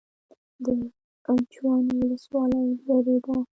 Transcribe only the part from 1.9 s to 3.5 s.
ولسوالۍ لیرې ده